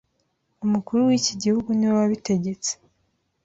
[0.65, 2.71] umukuru w'iki gihugu niwe wabitegetse.